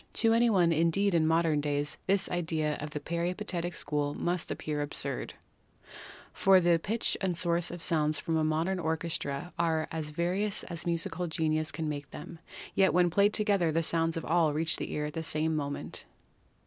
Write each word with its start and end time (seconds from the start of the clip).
To 0.13 0.33
any 0.33 0.49
one 0.49 0.71
indeed 0.71 1.13
in 1.13 1.27
modern 1.27 1.61
days 1.61 1.99
this 2.07 2.27
idea 2.29 2.75
of 2.77 2.89
the 2.89 2.99
peripatetic 2.99 3.75
school 3.75 4.15
must 4.15 4.49
appear 4.49 4.81
absurd, 4.81 5.35
for 6.33 6.59
the 6.59 6.79
pitch 6.81 7.15
and 7.21 7.35
the 7.35 7.37
source 7.37 7.69
of 7.69 7.83
sounds 7.83 8.19
from 8.19 8.35
a 8.35 8.43
modern 8.43 8.79
orchestra 8.79 9.53
are 9.59 9.87
as 9.91 10.09
various 10.09 10.63
as 10.63 10.87
musical 10.87 11.27
genius 11.27 11.71
can 11.71 11.87
make 11.87 12.09
them, 12.09 12.39
yet 12.73 12.95
when 12.95 13.11
played 13.11 13.31
together 13.31 13.71
the 13.71 13.83
sounds 13.83 14.17
of 14.17 14.25
all 14.25 14.53
reach 14.55 14.77
the 14.77 14.91
ear 14.91 15.05
at 15.05 15.13
the 15.13 15.21
same 15.21 15.55
moment. 15.55 16.05